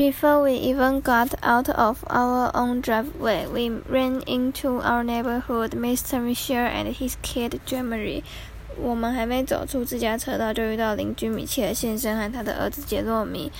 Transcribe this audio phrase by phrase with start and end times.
[0.00, 6.22] Before we even got out of our own driveway, we ran into our neighborhood Mr.
[6.22, 8.22] Michel and his kid Jean-Marie.
[8.78, 13.50] 我们还没走出自家车道，就遇到邻居米切尔先生和他的儿子杰洛米。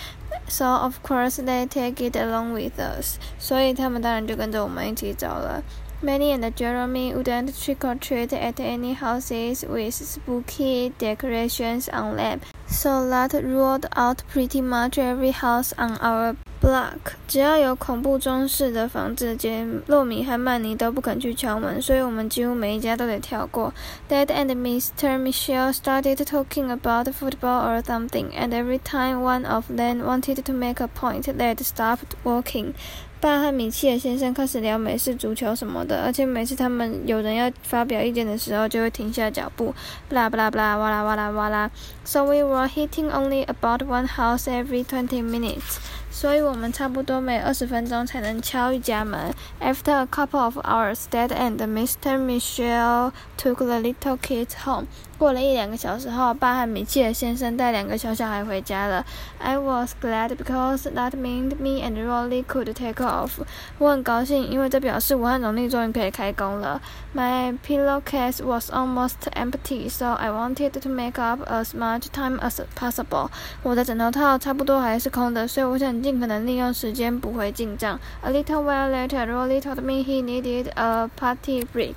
[0.47, 3.17] So of course they take it along with us.
[3.39, 5.63] 所以他们当然就跟着我们一起走了。
[6.04, 12.42] Manny and Jeremy wouldn't trick or treat at any houses with spooky decorations on them.
[12.66, 17.16] So that ruled out pretty much every house on our block。
[17.28, 23.74] 只要有恐怖装饰的房子，杰洛米和曼尼都不肯去敲门，所以我们几乎每一家都得跳过。
[24.08, 25.18] Dad and Mr.
[25.18, 30.54] Michelle started talking about football or something, and every time one of them wanted to
[30.54, 32.74] make a point, they'd stop walking.
[33.20, 39.76] 爸和米切尔先生开始聊美式足球什么的，而且每次他们有人要发表意见的时候，就会停下脚步，
[40.10, 41.70] 布拉布拉布拉，哇啦哇啦哇啦。
[42.04, 45.78] So we were hitting only about one house every twenty minutes.
[46.10, 49.34] 所以我我们差不多每二十分钟才能敲一家门。
[49.62, 52.20] After a couple of hours, Dad and Mr.
[52.20, 54.88] Michelle took the little kids home.
[55.18, 59.06] 过了一两个小时后，爸和米切尔先生带两个小小孩回家了。
[59.38, 63.30] I was glad because that meant me and Rolly could take off。
[63.78, 66.82] 我很高兴，因为这表示我和荣利终于可以开工了。
[67.16, 73.30] My pillowcase was almost empty, so I wanted to make up as much time as possible。
[73.62, 77.99] 我的枕头套差不多还是空的，所以我想尽可能 利用时间补回进账。
[78.23, 81.95] A little while later, Rolly told me he needed a potty break。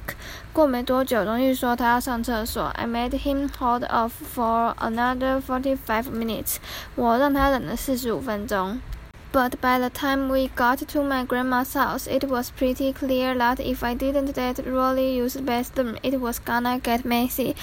[0.52, 2.64] 过没多久，荣利说他要上厕所。
[2.76, 6.58] I made him hold off for another forty-five minutes.
[6.96, 8.80] 我让他忍了四十五分钟。
[9.32, 13.86] But by the time we got to my grandma's house, it was pretty clear that if
[13.86, 17.56] I didn't let Rolly use the bathroom, it was gonna get messy.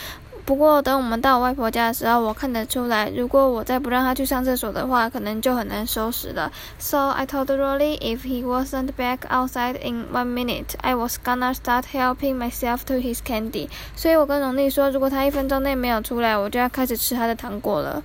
[0.52, 6.52] 不过，等我们到外婆家的时候，我看得出来，如果我再不让他去上厕所的话，可能就很难收拾了。
[6.77, 11.83] So I told Rolly if he wasn't back outside in one minute, I was gonna start
[11.94, 13.69] helping myself to his candy。
[13.95, 18.03] 所以我跟荣丽说，如果他一分钟内没有出来，我就要开始吃他的糖果了。